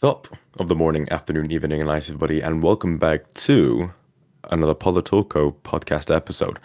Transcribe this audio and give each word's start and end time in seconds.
Top 0.00 0.28
of 0.58 0.68
the 0.68 0.74
morning, 0.74 1.06
afternoon, 1.10 1.52
evening, 1.52 1.78
and 1.78 1.88
night, 1.88 2.08
everybody, 2.08 2.40
and 2.40 2.62
welcome 2.62 2.96
back 2.96 3.34
to 3.34 3.92
another 4.44 4.74
Politalko 4.74 5.54
podcast 5.62 6.10
episode. 6.14 6.58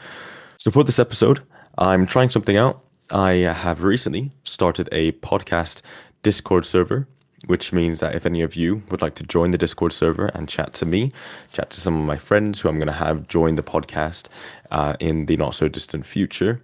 So, 0.57 0.71
for 0.71 0.85
this 0.85 0.99
episode, 0.99 1.41
I'm 1.77 2.07
trying 2.07 2.29
something 2.29 2.55
out. 2.55 2.81
I 3.11 3.31
have 3.33 3.83
recently 3.83 4.31
started 4.45 4.87
a 4.93 5.11
podcast 5.19 5.81
Discord 6.23 6.65
server, 6.65 7.09
which 7.47 7.73
means 7.73 7.99
that 7.99 8.15
if 8.15 8.25
any 8.25 8.41
of 8.41 8.55
you 8.55 8.81
would 8.89 9.01
like 9.01 9.15
to 9.15 9.23
join 9.23 9.51
the 9.51 9.57
Discord 9.57 9.91
server 9.91 10.27
and 10.27 10.47
chat 10.47 10.73
to 10.75 10.85
me, 10.85 11.11
chat 11.51 11.71
to 11.71 11.81
some 11.81 11.99
of 11.99 12.05
my 12.05 12.17
friends 12.17 12.61
who 12.61 12.69
I'm 12.69 12.77
going 12.77 12.87
to 12.87 12.93
have 12.93 13.27
join 13.27 13.55
the 13.55 13.63
podcast 13.63 14.29
uh, 14.71 14.95
in 15.01 15.25
the 15.25 15.35
not 15.35 15.55
so 15.55 15.67
distant 15.67 16.05
future, 16.05 16.61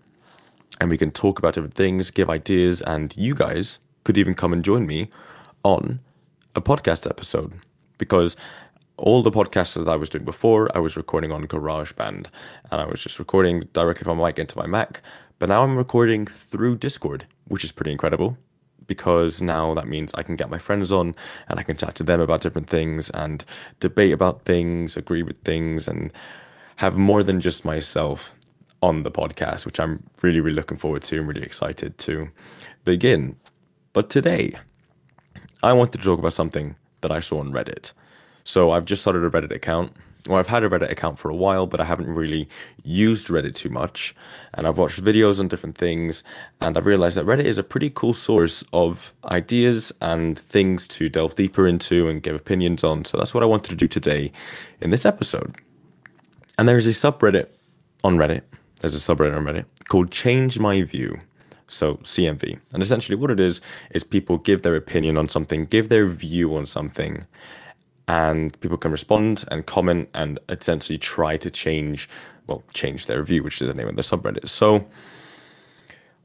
and 0.80 0.90
we 0.90 0.98
can 0.98 1.12
talk 1.12 1.38
about 1.38 1.56
different 1.56 1.74
things, 1.74 2.12
give 2.12 2.30
ideas, 2.30 2.82
and 2.84 3.14
you 3.18 3.36
guys 3.36 3.80
could 4.06 4.18
even 4.18 4.34
come 4.34 4.54
and 4.54 4.64
join 4.64 4.88
me 4.88 5.10
on 5.64 6.00
a 6.56 6.62
podcast 6.62 7.10
episode 7.10 7.54
because 7.98 8.36
all 8.98 9.24
the 9.24 9.32
podcasts 9.32 9.76
that 9.76 9.90
I 9.90 9.96
was 9.96 10.10
doing 10.10 10.26
before, 10.26 10.70
I 10.76 10.80
was 10.80 10.98
recording 10.98 11.32
on 11.32 11.46
GarageBand 11.46 12.28
and 12.72 12.82
I 12.82 12.86
was 12.86 13.02
just 13.02 13.20
recording 13.20 13.62
directly 13.74 14.04
from 14.04 14.18
my 14.18 14.28
mic 14.28 14.40
into 14.40 14.58
my 14.58 14.68
Mac. 14.68 15.02
But 15.40 15.50
now 15.50 15.64
I'm 15.64 15.78
recording 15.78 16.28
through 16.28 16.78
Discord, 16.78 17.26
which 17.48 17.64
is 17.64 17.72
pretty 17.72 17.92
incredible 17.92 18.38
because 18.86 19.42
now 19.42 19.74
that 19.74 19.88
means 19.88 20.14
I 20.14 20.24
can 20.24 20.36
get 20.36 20.50
my 20.50 20.58
friends 20.58 20.92
on 20.92 21.16
and 21.48 21.60
I 21.60 21.64
can 21.64 21.78
chat 21.78 21.96
to 21.96 22.04
them 22.04 22.20
about 22.20 22.42
different 22.42 22.70
things 22.70 23.10
and 23.12 23.44
debate 23.80 24.14
about 24.14 24.44
things, 24.44 24.98
agree 24.98 25.24
with 25.24 25.38
things, 25.44 25.88
and 25.88 26.12
have 26.76 26.98
more 26.98 27.24
than 27.24 27.42
just 27.42 27.64
myself 27.64 28.34
on 28.82 29.04
the 29.04 29.12
podcast, 29.12 29.66
which 29.66 29.80
I'm 29.80 30.04
really, 30.22 30.42
really 30.42 30.56
looking 30.56 30.78
forward 30.78 31.04
to 31.04 31.18
and 31.18 31.28
really 31.28 31.44
excited 31.44 31.98
to 32.00 32.28
begin. 32.84 33.36
But 33.94 34.10
today, 34.10 34.56
I 35.64 35.74
wanted 35.74 36.00
to 36.00 36.06
talk 36.06 36.20
about 36.20 36.34
something 36.34 36.76
that 37.02 37.12
I 37.12 37.20
saw 37.20 37.40
on 37.40 37.52
Reddit. 37.52 37.94
So 38.44 38.72
I've 38.72 38.86
just 38.86 39.02
started 39.02 39.24
a 39.24 39.30
Reddit 39.30 39.52
account. 39.52 39.94
Well, 40.28 40.38
I've 40.38 40.48
had 40.48 40.64
a 40.64 40.70
Reddit 40.70 40.92
account 40.92 41.18
for 41.18 41.30
a 41.30 41.36
while, 41.36 41.66
but 41.66 41.80
I 41.80 41.86
haven't 41.86 42.10
really 42.10 42.48
used 42.84 43.28
Reddit 43.28 43.56
too 43.56 43.70
much. 43.70 44.16
And 44.54 44.68
I've 44.68 44.78
watched 44.78 45.04
videos 45.04 45.40
on 45.40 45.48
different 45.48 45.78
things, 45.78 46.24
and 46.62 46.78
I've 46.78 46.86
realized 46.86 47.18
that 47.18 47.26
Reddit 47.26 47.46
is 47.46 47.58
a 47.58 47.64
pretty 47.64 47.90
cool 47.92 48.14
source 48.14 48.64
of 48.74 49.14
ideas 49.26 49.92
and 50.02 50.38
things 50.38 50.88
to 50.90 51.10
delve 51.10 51.36
deeper 51.36 51.68
into 51.68 52.08
and 52.08 52.22
give 52.22 52.36
opinions 52.36 52.84
on. 52.84 53.06
So 53.06 53.18
that's 53.18 53.34
what 53.34 53.44
I 53.44 53.48
wanted 53.48 53.70
to 53.70 53.76
do 53.76 53.88
today 53.88 54.32
in 54.80 54.92
this 54.92 55.06
episode. 55.06 55.56
And 56.58 56.68
there 56.70 56.78
is 56.78 56.88
a 56.88 56.92
subreddit 56.92 57.48
on 58.04 58.18
Reddit. 58.18 58.42
There's 58.82 58.96
a 58.96 59.16
subreddit 59.16 59.36
on 59.36 59.44
Reddit 59.44 59.66
called 59.88 60.12
Change 60.12 60.60
My 60.60 60.82
View 60.84 61.20
so 61.72 61.96
CMV. 61.98 62.60
And 62.74 62.84
essentially, 62.84 63.16
what 63.16 63.32
it 63.32 63.40
is 63.40 63.62
is 63.92 64.04
people 64.04 64.38
give 64.38 64.62
their 64.62 64.76
opinion 64.76 65.18
on 65.18 65.30
something, 65.30 65.66
give 65.66 65.90
their 65.90 66.06
view 66.06 66.56
on 66.56 66.66
something, 66.66 67.26
and 68.08 68.60
people 68.60 68.78
can 68.78 68.92
respond 68.92 69.46
and 69.50 69.66
comment 69.66 70.10
and 70.14 70.38
essentially 70.50 70.98
try 70.98 71.38
to 71.38 71.50
change, 71.50 72.10
well, 72.48 72.64
change 72.74 73.06
their 73.06 73.24
view, 73.24 73.42
which 73.42 73.62
is 73.62 73.68
the 73.68 73.74
name 73.74 73.88
of 73.88 73.96
the 73.96 74.02
subreddit. 74.02 74.50
So, 74.50 74.86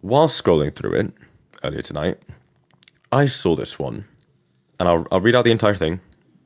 while 0.01 0.29
scrolling 0.29 0.75
through 0.75 0.95
it 0.95 1.13
earlier 1.63 1.83
tonight, 1.83 2.19
I 3.13 3.27
saw 3.27 3.55
this 3.55 3.79
one, 3.79 4.05
and 4.81 4.89
I'll, 4.89 5.07
I'll 5.13 5.21
read 5.21 5.37
out 5.37 5.45
the 5.45 5.53
entire 5.53 5.77
thing 5.77 6.01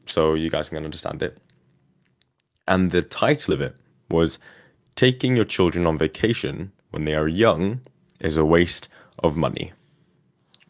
so 0.07 0.35
you 0.35 0.51
guys 0.51 0.69
can 0.69 0.85
understand 0.85 1.23
it. 1.23 1.39
And 2.69 2.91
the 2.91 3.03
title 3.03 3.55
of 3.55 3.61
it 3.61 3.75
was 4.11 4.39
Taking 4.95 5.37
Your 5.37 5.45
Children 5.47 5.87
on 5.87 5.97
Vacation 5.97 6.71
When 6.91 7.05
They 7.05 7.15
Are 7.15 7.29
Young 7.29 7.81
is 8.21 8.37
a 8.37 8.45
waste 8.45 8.89
of 9.21 9.37
money. 9.37 9.73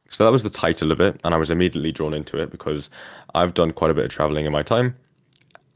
So 0.08 0.24
that 0.24 0.32
was 0.32 0.42
the 0.42 0.50
title 0.50 0.90
of 0.90 1.00
it, 1.00 1.20
and 1.22 1.34
I 1.34 1.38
was 1.38 1.50
immediately 1.50 1.92
drawn 1.92 2.14
into 2.14 2.40
it 2.40 2.50
because 2.50 2.90
I've 3.34 3.54
done 3.54 3.72
quite 3.72 3.92
a 3.92 3.94
bit 3.94 4.04
of 4.04 4.10
traveling 4.10 4.44
in 4.44 4.52
my 4.52 4.62
time, 4.62 4.96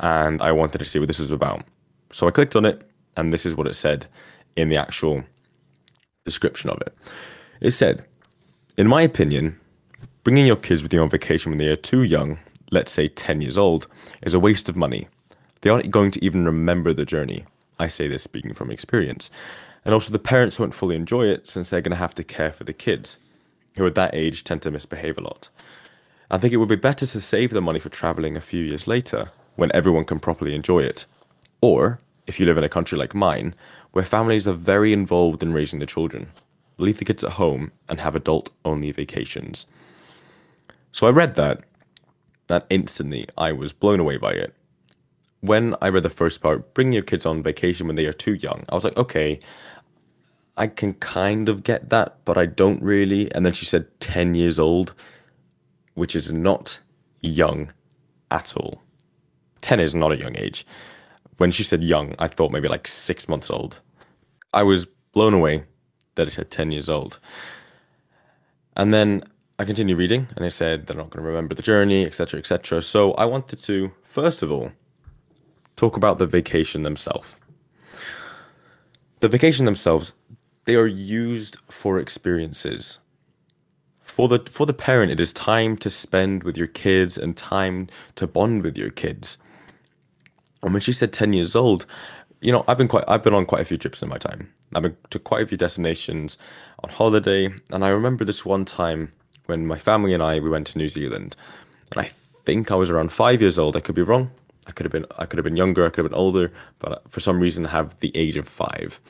and 0.00 0.42
I 0.42 0.50
wanted 0.50 0.78
to 0.78 0.84
see 0.84 0.98
what 0.98 1.06
this 1.06 1.20
was 1.20 1.30
about. 1.30 1.62
So 2.10 2.26
I 2.26 2.32
clicked 2.32 2.56
on 2.56 2.64
it, 2.64 2.82
and 3.16 3.32
this 3.32 3.46
is 3.46 3.54
what 3.54 3.68
it 3.68 3.74
said 3.74 4.06
in 4.56 4.68
the 4.68 4.76
actual 4.76 5.22
description 6.24 6.70
of 6.70 6.80
it. 6.80 6.94
It 7.60 7.70
said, 7.70 8.04
In 8.76 8.88
my 8.88 9.02
opinion, 9.02 9.58
bringing 10.24 10.46
your 10.46 10.56
kids 10.56 10.82
with 10.82 10.92
you 10.92 11.00
on 11.00 11.10
vacation 11.10 11.52
when 11.52 11.58
they 11.58 11.68
are 11.68 11.76
too 11.76 12.02
young, 12.02 12.38
let's 12.72 12.90
say 12.92 13.08
10 13.08 13.40
years 13.40 13.56
old, 13.56 13.86
is 14.22 14.34
a 14.34 14.40
waste 14.40 14.68
of 14.68 14.74
money. 14.74 15.06
They 15.60 15.70
aren't 15.70 15.90
going 15.92 16.10
to 16.10 16.24
even 16.24 16.44
remember 16.44 16.92
the 16.92 17.04
journey. 17.04 17.44
I 17.78 17.88
say 17.88 18.08
this 18.08 18.22
speaking 18.22 18.52
from 18.52 18.70
experience 18.70 19.30
and 19.84 19.94
also 19.94 20.12
the 20.12 20.18
parents 20.18 20.58
won't 20.58 20.74
fully 20.74 20.96
enjoy 20.96 21.26
it 21.26 21.48
since 21.48 21.70
they're 21.70 21.80
going 21.80 21.90
to 21.90 21.96
have 21.96 22.14
to 22.14 22.24
care 22.24 22.52
for 22.52 22.64
the 22.64 22.72
kids, 22.72 23.18
who 23.76 23.86
at 23.86 23.94
that 23.94 24.14
age 24.14 24.44
tend 24.44 24.62
to 24.62 24.70
misbehave 24.70 25.18
a 25.18 25.22
lot. 25.22 25.48
I 26.30 26.38
think 26.38 26.52
it 26.52 26.56
would 26.56 26.68
be 26.68 26.76
better 26.76 27.06
to 27.06 27.20
save 27.20 27.50
the 27.50 27.60
money 27.60 27.78
for 27.78 27.90
traveling 27.90 28.36
a 28.36 28.40
few 28.40 28.64
years 28.64 28.86
later, 28.86 29.30
when 29.56 29.70
everyone 29.74 30.04
can 30.04 30.18
properly 30.18 30.54
enjoy 30.54 30.80
it. 30.80 31.06
Or, 31.60 32.00
if 32.26 32.40
you 32.40 32.46
live 32.46 32.58
in 32.58 32.64
a 32.64 32.68
country 32.68 32.98
like 32.98 33.14
mine, 33.14 33.54
where 33.92 34.04
families 34.04 34.48
are 34.48 34.54
very 34.54 34.92
involved 34.92 35.42
in 35.42 35.52
raising 35.52 35.78
the 35.78 35.86
children, 35.86 36.28
leave 36.78 36.98
the 36.98 37.04
kids 37.04 37.22
at 37.22 37.32
home 37.32 37.70
and 37.88 38.00
have 38.00 38.16
adult 38.16 38.50
only 38.64 38.90
vacations. 38.90 39.66
So 40.92 41.06
I 41.06 41.10
read 41.10 41.34
that, 41.36 41.60
and 42.48 42.64
instantly 42.70 43.26
I 43.36 43.52
was 43.52 43.72
blown 43.72 44.00
away 44.00 44.16
by 44.16 44.32
it. 44.32 44.54
When 45.40 45.76
I 45.82 45.88
read 45.88 46.02
the 46.02 46.10
first 46.10 46.40
part, 46.40 46.72
bring 46.72 46.92
your 46.92 47.02
kids 47.02 47.26
on 47.26 47.42
vacation 47.42 47.86
when 47.86 47.96
they 47.96 48.06
are 48.06 48.12
too 48.12 48.34
young, 48.34 48.64
I 48.70 48.74
was 48.74 48.84
like, 48.84 48.96
okay, 48.96 49.38
I 50.56 50.66
can 50.68 50.94
kind 50.94 51.48
of 51.48 51.64
get 51.64 51.90
that, 51.90 52.18
but 52.24 52.38
I 52.38 52.46
don't 52.46 52.82
really. 52.82 53.32
And 53.34 53.44
then 53.44 53.52
she 53.52 53.66
said 53.66 53.86
10 54.00 54.34
years 54.34 54.58
old, 54.58 54.94
which 55.94 56.14
is 56.14 56.32
not 56.32 56.78
young 57.22 57.72
at 58.30 58.56
all. 58.56 58.82
10 59.62 59.80
is 59.80 59.94
not 59.94 60.12
a 60.12 60.16
young 60.16 60.36
age. 60.36 60.66
When 61.38 61.50
she 61.50 61.64
said 61.64 61.82
young, 61.82 62.14
I 62.18 62.28
thought 62.28 62.52
maybe 62.52 62.68
like 62.68 62.86
six 62.86 63.28
months 63.28 63.50
old. 63.50 63.80
I 64.52 64.62
was 64.62 64.86
blown 65.12 65.34
away 65.34 65.64
that 66.14 66.28
it 66.28 66.32
said 66.32 66.50
10 66.50 66.70
years 66.70 66.88
old. 66.88 67.18
And 68.76 68.92
then 68.92 69.24
I 69.58 69.64
continued 69.64 69.98
reading, 69.98 70.26
and 70.36 70.44
it 70.44 70.50
said 70.50 70.86
they're 70.86 70.96
not 70.96 71.10
going 71.10 71.22
to 71.22 71.28
remember 71.28 71.54
the 71.54 71.62
journey, 71.62 72.04
etc., 72.04 72.38
etc. 72.40 72.82
So 72.82 73.12
I 73.12 73.24
wanted 73.24 73.62
to, 73.62 73.90
first 74.02 74.42
of 74.42 74.50
all, 74.50 74.70
talk 75.76 75.96
about 75.96 76.18
the 76.18 76.26
vacation 76.26 76.82
themselves. 76.82 77.36
The 79.20 79.28
vacation 79.28 79.64
themselves, 79.64 80.14
they 80.64 80.76
are 80.76 80.86
used 80.86 81.56
for 81.70 81.98
experiences. 81.98 82.98
For 84.00 84.28
the 84.28 84.38
for 84.50 84.66
the 84.66 84.74
parent, 84.74 85.12
it 85.12 85.20
is 85.20 85.32
time 85.32 85.76
to 85.78 85.90
spend 85.90 86.44
with 86.44 86.56
your 86.56 86.66
kids 86.66 87.18
and 87.18 87.36
time 87.36 87.88
to 88.16 88.26
bond 88.26 88.62
with 88.62 88.76
your 88.78 88.90
kids. 88.90 89.38
And 90.62 90.72
when 90.72 90.80
she 90.80 90.92
said 90.92 91.12
ten 91.12 91.32
years 91.32 91.56
old, 91.56 91.86
you 92.40 92.52
know, 92.52 92.64
I've 92.68 92.78
been 92.78 92.88
quite 92.88 93.04
I've 93.08 93.22
been 93.22 93.34
on 93.34 93.46
quite 93.46 93.62
a 93.62 93.64
few 93.64 93.78
trips 93.78 94.02
in 94.02 94.08
my 94.08 94.18
time. 94.18 94.52
I've 94.74 94.82
been 94.82 94.96
to 95.10 95.18
quite 95.18 95.42
a 95.42 95.46
few 95.46 95.58
destinations 95.58 96.38
on 96.82 96.90
holiday, 96.90 97.48
and 97.70 97.84
I 97.84 97.88
remember 97.88 98.24
this 98.24 98.44
one 98.44 98.64
time 98.64 99.10
when 99.46 99.66
my 99.66 99.78
family 99.78 100.14
and 100.14 100.22
I 100.22 100.38
we 100.38 100.50
went 100.50 100.66
to 100.68 100.78
New 100.78 100.88
Zealand, 100.88 101.36
and 101.90 102.00
I 102.00 102.10
think 102.44 102.70
I 102.70 102.76
was 102.76 102.90
around 102.90 103.12
five 103.12 103.40
years 103.40 103.58
old. 103.58 103.76
I 103.76 103.80
could 103.80 103.94
be 103.94 104.02
wrong. 104.02 104.30
I 104.66 104.72
could 104.72 104.84
have 104.84 104.92
been 104.92 105.06
I 105.18 105.26
could 105.26 105.38
have 105.38 105.44
been 105.44 105.56
younger. 105.56 105.84
I 105.84 105.90
could 105.90 106.04
have 106.04 106.12
been 106.12 106.18
older, 106.18 106.52
but 106.78 107.02
for 107.10 107.20
some 107.20 107.40
reason 107.40 107.66
I 107.66 107.70
have 107.70 107.98
the 108.00 108.12
age 108.14 108.36
of 108.36 108.46
five 108.46 109.00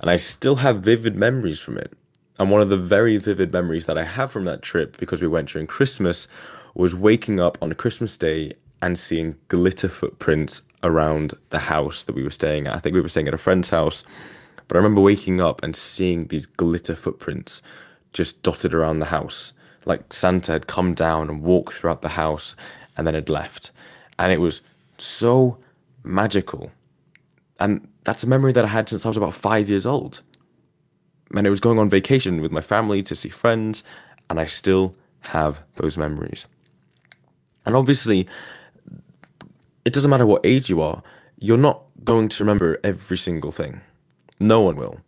and 0.00 0.10
I 0.10 0.16
still 0.16 0.56
have 0.56 0.82
vivid 0.82 1.16
memories 1.16 1.60
from 1.60 1.78
it. 1.78 1.92
And 2.38 2.50
one 2.50 2.62
of 2.62 2.70
the 2.70 2.76
very 2.76 3.18
vivid 3.18 3.52
memories 3.52 3.86
that 3.86 3.98
I 3.98 4.04
have 4.04 4.32
from 4.32 4.46
that 4.46 4.62
trip, 4.62 4.96
because 4.96 5.20
we 5.20 5.28
went 5.28 5.50
during 5.50 5.66
Christmas, 5.66 6.26
was 6.74 6.94
waking 6.94 7.38
up 7.38 7.58
on 7.60 7.72
Christmas 7.74 8.16
Day 8.16 8.54
and 8.82 8.98
seeing 8.98 9.36
glitter 9.48 9.88
footprints 9.88 10.62
around 10.82 11.34
the 11.50 11.58
house 11.58 12.04
that 12.04 12.14
we 12.14 12.22
were 12.22 12.30
staying 12.30 12.66
at. 12.66 12.74
I 12.74 12.78
think 12.78 12.94
we 12.94 13.02
were 13.02 13.08
staying 13.08 13.28
at 13.28 13.34
a 13.34 13.38
friend's 13.38 13.68
house, 13.68 14.04
but 14.68 14.76
I 14.76 14.78
remember 14.78 15.02
waking 15.02 15.40
up 15.40 15.62
and 15.62 15.76
seeing 15.76 16.26
these 16.28 16.46
glitter 16.46 16.96
footprints 16.96 17.60
just 18.12 18.42
dotted 18.42 18.72
around 18.72 19.00
the 19.00 19.06
house. 19.06 19.52
Like 19.84 20.12
Santa 20.12 20.52
had 20.52 20.66
come 20.66 20.94
down 20.94 21.28
and 21.28 21.42
walked 21.42 21.74
throughout 21.74 22.02
the 22.02 22.08
house 22.08 22.54
and 22.96 23.06
then 23.06 23.14
had 23.14 23.28
left. 23.28 23.70
And 24.18 24.32
it 24.32 24.40
was 24.40 24.62
so 24.98 25.58
magical. 26.04 26.70
And 27.60 27.86
that's 28.04 28.24
a 28.24 28.28
memory 28.28 28.52
that 28.52 28.64
I 28.64 28.68
had 28.68 28.88
since 28.88 29.04
I 29.04 29.08
was 29.08 29.16
about 29.16 29.34
five 29.34 29.68
years 29.68 29.86
old. 29.86 30.22
And 31.34 31.46
it 31.46 31.50
was 31.50 31.60
going 31.60 31.78
on 31.78 31.88
vacation 31.88 32.40
with 32.40 32.50
my 32.50 32.60
family 32.60 33.02
to 33.04 33.14
see 33.14 33.28
friends, 33.28 33.84
and 34.28 34.40
I 34.40 34.46
still 34.46 34.96
have 35.20 35.60
those 35.76 35.96
memories. 35.98 36.46
And 37.66 37.76
obviously, 37.76 38.26
it 39.84 39.92
doesn't 39.92 40.10
matter 40.10 40.26
what 40.26 40.44
age 40.44 40.68
you 40.70 40.80
are, 40.80 41.02
you're 41.38 41.58
not 41.58 41.82
going 42.04 42.28
to 42.30 42.42
remember 42.42 42.78
every 42.82 43.18
single 43.18 43.52
thing. 43.52 43.80
No 44.40 44.60
one 44.60 44.76
will. 44.76 44.98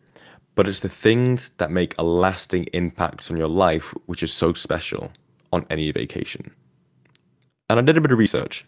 But 0.54 0.68
it's 0.68 0.80
the 0.80 0.88
things 0.88 1.50
that 1.56 1.70
make 1.70 1.94
a 1.98 2.04
lasting 2.04 2.64
impact 2.74 3.30
on 3.30 3.38
your 3.38 3.48
life 3.48 3.94
which 4.06 4.22
is 4.22 4.32
so 4.32 4.52
special 4.52 5.10
on 5.52 5.66
any 5.70 5.90
vacation. 5.90 6.52
And 7.70 7.78
I 7.78 7.82
did 7.82 7.96
a 7.96 8.00
bit 8.02 8.12
of 8.12 8.18
research. 8.18 8.66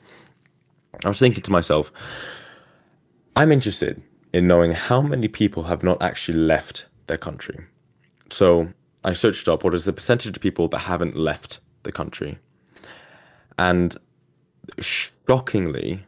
I 1.05 1.09
was 1.09 1.19
thinking 1.19 1.43
to 1.43 1.53
myself, 1.53 1.93
I'm 3.37 3.51
interested 3.51 4.01
in 4.33 4.47
knowing 4.47 4.73
how 4.73 5.03
many 5.03 5.27
people 5.27 5.65
have 5.65 5.83
not 5.83 6.01
actually 6.01 6.39
left 6.39 6.87
their 7.09 7.19
country. 7.19 7.59
So 8.31 8.69
I 9.03 9.13
searched 9.13 9.49
up 9.49 9.65
what 9.65 9.75
is 9.75 9.85
the 9.85 9.93
percentage 9.93 10.37
of 10.37 10.43
people 10.43 10.69
that 10.69 10.79
haven't 10.79 11.17
left 11.17 11.59
the 11.83 11.91
country. 11.93 12.39
And 13.59 13.97
shockingly, 14.81 16.05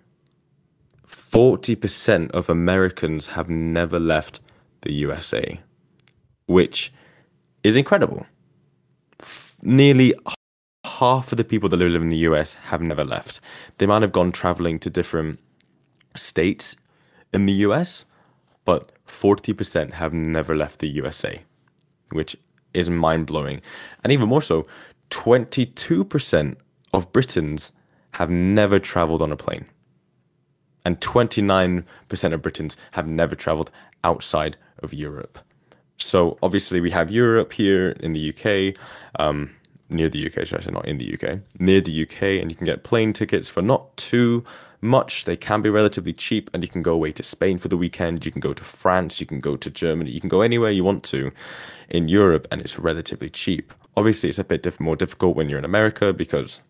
40% 1.09 2.31
of 2.31 2.49
Americans 2.49 3.27
have 3.27 3.51
never 3.51 3.99
left 3.99 4.41
the 4.83 4.93
USA, 4.93 5.59
which 6.47 6.93
is 7.65 7.75
incredible. 7.75 8.25
Nearly 9.63 10.15
half 10.85 11.33
of 11.33 11.39
the 11.39 11.45
people 11.45 11.69
that 11.69 11.77
live 11.77 12.03
in 12.03 12.09
the 12.09 12.25
US 12.29 12.55
have 12.55 12.81
never 12.81 13.05
left. 13.05 13.41
They 13.79 13.87
might 13.87 14.03
have 14.03 14.13
gone 14.13 14.31
traveling 14.31 14.79
to 14.81 14.91
different 14.91 15.41
states 16.15 16.77
in 17.33 17.47
the 17.47 17.53
US, 17.53 18.05
but 18.65 18.93
40% 19.07 19.93
have 19.93 20.13
never 20.13 20.57
left 20.57 20.79
the 20.81 20.89
USA, 20.89 21.41
which 22.11 22.37
is 22.75 22.91
mind 22.91 23.27
blowing. 23.27 23.61
And 24.03 24.13
even 24.13 24.29
more 24.29 24.43
so, 24.43 24.67
22% 25.11 26.57
of 26.93 27.13
Britons 27.13 27.73
have 28.13 28.31
never 28.31 28.79
traveled 28.79 29.23
on 29.23 29.33
a 29.33 29.37
plane. 29.37 29.67
And 30.85 31.01
29% 31.01 31.85
of 32.33 32.43
Britons 32.43 32.77
have 32.93 33.09
never 33.09 33.35
traveled 33.35 33.71
outside 34.05 34.57
of 34.83 34.95
Europe. 34.95 35.39
So 35.99 36.39
obviously, 36.43 36.81
we 36.81 36.91
have 36.91 37.11
Europe 37.11 37.53
here 37.53 37.91
in 38.01 38.13
the 38.13 38.31
UK, 38.31 38.79
um, 39.19 39.56
near 39.89 40.09
the 40.09 40.27
UK, 40.27 40.47
should 40.47 40.59
I 40.59 40.63
say, 40.63 40.71
not 40.71 40.87
in 40.87 40.99
the 40.99 41.15
UK, 41.15 41.41
near 41.59 41.81
the 41.81 42.03
UK, 42.03 42.23
and 42.41 42.51
you 42.51 42.57
can 42.57 42.65
get 42.65 42.85
plane 42.85 43.13
tickets 43.13 43.49
for 43.49 43.63
not 43.63 43.97
too 43.97 44.45
much. 44.81 45.25
They 45.25 45.37
can 45.37 45.63
be 45.63 45.71
relatively 45.71 46.13
cheap, 46.13 46.51
and 46.53 46.63
you 46.63 46.69
can 46.69 46.83
go 46.83 46.93
away 46.93 47.13
to 47.13 47.23
Spain 47.23 47.59
for 47.59 47.69
the 47.69 47.77
weekend. 47.77 48.25
You 48.25 48.33
can 48.33 48.41
go 48.41 48.53
to 48.53 48.65
France, 48.65 49.21
you 49.21 49.27
can 49.27 49.41
go 49.41 49.57
to 49.57 49.71
Germany, 49.71 50.11
you 50.11 50.21
can 50.21 50.29
go 50.29 50.41
anywhere 50.41 50.71
you 50.71 50.85
want 50.85 51.05
to 51.05 51.31
in 51.89 52.09
Europe, 52.09 52.49
and 52.51 52.61
it's 52.61 52.79
relatively 52.79 53.31
cheap. 53.31 53.73
Obviously, 53.97 54.29
it's 54.29 54.39
a 54.39 54.45
bit 54.45 54.63
diff- 54.63 54.81
more 54.81 54.97
difficult 54.97 55.37
when 55.37 55.49
you're 55.49 55.59
in 55.59 55.65
America 55.65 56.13
because 56.13 56.61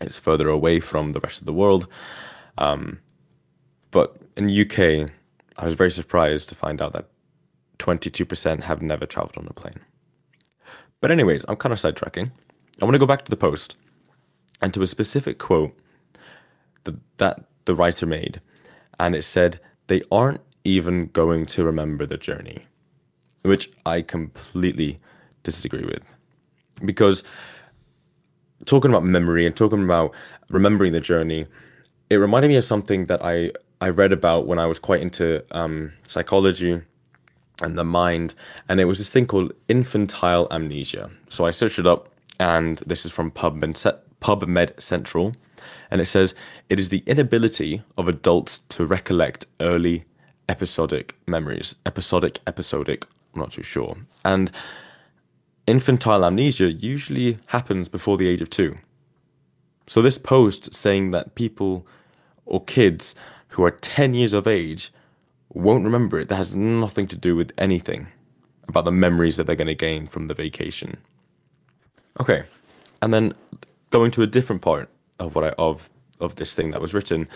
it's 0.00 0.18
further 0.18 0.48
away 0.48 0.80
from 0.80 1.12
the 1.12 1.20
rest 1.20 1.40
of 1.40 1.46
the 1.46 1.52
world. 1.52 1.86
Um, 2.56 3.00
but 3.90 4.16
in 4.36 4.46
the 4.46 4.62
UK, 4.62 5.10
I 5.56 5.64
was 5.64 5.74
very 5.74 5.90
surprised 5.90 6.48
to 6.50 6.54
find 6.54 6.80
out 6.80 6.92
that 6.92 7.06
22% 7.78 8.62
have 8.62 8.82
never 8.82 9.06
traveled 9.06 9.38
on 9.38 9.46
a 9.48 9.52
plane. 9.52 9.80
But, 11.00 11.10
anyways, 11.10 11.44
I'm 11.48 11.56
kind 11.56 11.72
of 11.72 11.78
sidetracking. 11.78 12.30
I 12.80 12.84
want 12.84 12.94
to 12.94 12.98
go 12.98 13.06
back 13.06 13.24
to 13.24 13.30
the 13.30 13.36
post 13.36 13.76
and 14.60 14.72
to 14.74 14.82
a 14.82 14.86
specific 14.86 15.38
quote 15.38 15.74
that, 16.84 16.96
that 17.18 17.44
the 17.64 17.74
writer 17.74 18.06
made. 18.06 18.40
And 18.98 19.14
it 19.14 19.22
said, 19.22 19.60
They 19.86 20.02
aren't 20.10 20.40
even 20.64 21.06
going 21.08 21.46
to 21.46 21.64
remember 21.64 22.06
the 22.06 22.16
journey, 22.16 22.66
which 23.42 23.70
I 23.86 24.02
completely 24.02 24.98
disagree 25.42 25.84
with. 25.84 26.12
Because 26.84 27.22
talking 28.64 28.90
about 28.90 29.04
memory 29.04 29.46
and 29.46 29.56
talking 29.56 29.82
about 29.82 30.14
remembering 30.50 30.92
the 30.92 31.00
journey, 31.00 31.46
it 32.10 32.16
reminded 32.16 32.48
me 32.48 32.56
of 32.56 32.64
something 32.64 33.04
that 33.06 33.24
I, 33.24 33.52
I 33.80 33.90
read 33.90 34.12
about 34.12 34.46
when 34.46 34.58
I 34.58 34.66
was 34.66 34.78
quite 34.78 35.00
into 35.00 35.44
um, 35.56 35.92
psychology 36.06 36.82
and 37.62 37.76
the 37.76 37.84
mind, 37.84 38.34
and 38.68 38.80
it 38.80 38.84
was 38.84 38.98
this 38.98 39.10
thing 39.10 39.26
called 39.26 39.52
infantile 39.68 40.46
amnesia. 40.50 41.10
So 41.28 41.46
I 41.46 41.50
searched 41.50 41.78
it 41.78 41.86
up, 41.86 42.08
and 42.38 42.78
this 42.78 43.04
is 43.04 43.12
from 43.12 43.30
PubMed, 43.30 44.80
Central, 44.80 45.32
and 45.90 46.00
it 46.00 46.06
says 46.06 46.34
it 46.68 46.78
is 46.78 46.88
the 46.88 47.02
inability 47.06 47.82
of 47.96 48.08
adults 48.08 48.60
to 48.70 48.86
recollect 48.86 49.46
early 49.60 50.04
episodic 50.48 51.14
memories. 51.26 51.74
Episodic, 51.84 52.38
episodic, 52.46 53.06
I'm 53.34 53.40
not 53.40 53.52
too 53.52 53.62
sure. 53.62 53.96
And 54.24 54.50
infantile 55.66 56.24
amnesia 56.24 56.72
usually 56.72 57.38
happens 57.46 57.88
before 57.88 58.16
the 58.16 58.28
age 58.28 58.40
of 58.40 58.50
two. 58.50 58.76
So 59.86 60.00
this 60.02 60.18
post 60.18 60.74
saying 60.74 61.10
that 61.10 61.34
people 61.34 61.86
or 62.46 62.64
kids 62.64 63.14
who 63.48 63.64
are 63.64 63.70
10 63.70 64.14
years 64.14 64.32
of 64.32 64.46
age 64.46 64.92
won't 65.54 65.84
remember 65.84 66.18
it. 66.20 66.28
That 66.28 66.36
has 66.36 66.54
nothing 66.54 67.06
to 67.08 67.16
do 67.16 67.34
with 67.36 67.52
anything 67.58 68.08
about 68.68 68.84
the 68.84 68.92
memories 68.92 69.36
that 69.36 69.46
they're 69.46 69.56
going 69.56 69.66
to 69.68 69.74
gain 69.74 70.06
from 70.06 70.28
the 70.28 70.34
vacation. 70.34 70.96
Okay, 72.20 72.44
and 73.02 73.14
then 73.14 73.32
going 73.90 74.10
to 74.12 74.22
a 74.22 74.26
different 74.26 74.62
part 74.62 74.88
of 75.18 75.34
what 75.34 75.44
I 75.44 75.48
of 75.58 75.90
of 76.20 76.36
this 76.36 76.54
thing 76.54 76.72
that 76.72 76.80
was 76.80 76.94
written, 76.94 77.28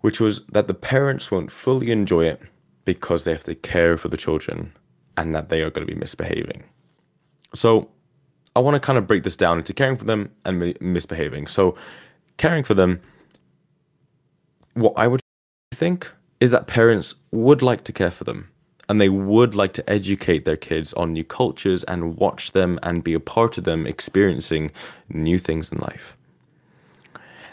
which 0.00 0.20
was 0.20 0.44
that 0.46 0.68
the 0.68 0.74
parents 0.74 1.30
won't 1.30 1.50
fully 1.50 1.90
enjoy 1.90 2.24
it 2.24 2.40
because 2.84 3.24
they 3.24 3.32
have 3.32 3.44
to 3.44 3.54
care 3.54 3.96
for 3.96 4.08
the 4.08 4.16
children 4.16 4.72
and 5.16 5.34
that 5.34 5.48
they 5.48 5.62
are 5.62 5.70
going 5.70 5.86
to 5.86 5.92
be 5.92 5.98
misbehaving. 5.98 6.64
So, 7.54 7.90
I 8.54 8.60
want 8.60 8.74
to 8.74 8.80
kind 8.80 8.98
of 8.98 9.06
break 9.06 9.24
this 9.24 9.36
down 9.36 9.58
into 9.58 9.74
caring 9.74 9.96
for 9.96 10.04
them 10.04 10.30
and 10.44 10.76
misbehaving. 10.80 11.48
So, 11.48 11.76
caring 12.36 12.62
for 12.62 12.74
them, 12.74 13.00
what 14.74 14.94
I 14.96 15.08
would 15.08 15.20
think 15.74 16.08
is 16.40 16.50
that 16.50 16.66
parents 16.66 17.14
would 17.30 17.62
like 17.62 17.84
to 17.84 17.92
care 17.92 18.10
for 18.10 18.24
them 18.24 18.50
and 18.88 19.00
they 19.00 19.08
would 19.08 19.54
like 19.54 19.72
to 19.74 19.90
educate 19.90 20.44
their 20.44 20.56
kids 20.56 20.92
on 20.94 21.12
new 21.12 21.24
cultures 21.24 21.84
and 21.84 22.16
watch 22.16 22.52
them 22.52 22.78
and 22.82 23.04
be 23.04 23.12
a 23.12 23.20
part 23.20 23.58
of 23.58 23.64
them 23.64 23.86
experiencing 23.86 24.70
new 25.10 25.38
things 25.38 25.70
in 25.70 25.78
life. 25.78 26.16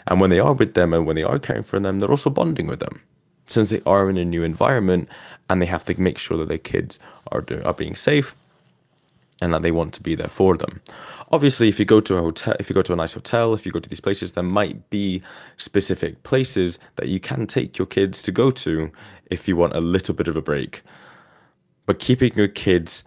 And 0.06 0.20
when 0.20 0.30
they 0.30 0.38
are 0.38 0.54
with 0.54 0.74
them 0.74 0.94
and 0.94 1.04
when 1.04 1.16
they 1.16 1.24
are 1.24 1.38
caring 1.38 1.62
for 1.62 1.78
them, 1.80 1.98
they're 1.98 2.10
also 2.10 2.30
bonding 2.30 2.66
with 2.66 2.80
them 2.80 3.02
since 3.48 3.70
they 3.70 3.82
are 3.86 4.08
in 4.08 4.16
a 4.16 4.24
new 4.24 4.42
environment 4.42 5.08
and 5.48 5.60
they 5.60 5.66
have 5.66 5.84
to 5.84 6.00
make 6.00 6.18
sure 6.18 6.36
that 6.38 6.48
their 6.48 6.58
kids 6.58 6.98
are, 7.32 7.44
are 7.64 7.74
being 7.74 7.94
safe 7.94 8.34
and 9.42 9.52
that 9.52 9.62
they 9.62 9.70
want 9.70 9.92
to 9.94 10.02
be 10.02 10.14
there 10.14 10.28
for 10.28 10.56
them. 10.56 10.80
Obviously, 11.32 11.68
if 11.68 11.78
you 11.78 11.84
go 11.84 12.00
to 12.00 12.16
a 12.16 12.20
hotel, 12.20 12.56
if 12.58 12.70
you 12.70 12.74
go 12.74 12.82
to 12.82 12.92
a 12.92 12.96
nice 12.96 13.12
hotel, 13.12 13.52
if 13.54 13.66
you 13.66 13.72
go 13.72 13.80
to 13.80 13.88
these 13.88 14.00
places, 14.00 14.32
there 14.32 14.44
might 14.44 14.88
be 14.90 15.22
specific 15.56 16.22
places 16.22 16.78
that 16.96 17.08
you 17.08 17.20
can 17.20 17.46
take 17.46 17.76
your 17.76 17.86
kids 17.86 18.22
to 18.22 18.32
go 18.32 18.50
to 18.50 18.90
if 19.30 19.46
you 19.46 19.56
want 19.56 19.74
a 19.74 19.80
little 19.80 20.14
bit 20.14 20.28
of 20.28 20.36
a 20.36 20.42
break. 20.42 20.82
But 21.84 21.98
keeping 21.98 22.32
your 22.34 22.48
kids 22.48 23.04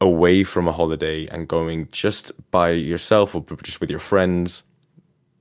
away 0.00 0.44
from 0.44 0.66
a 0.68 0.72
holiday 0.72 1.26
and 1.28 1.48
going 1.48 1.88
just 1.92 2.32
by 2.50 2.70
yourself 2.70 3.34
or 3.34 3.44
just 3.62 3.80
with 3.80 3.90
your 3.90 4.00
friends, 4.00 4.62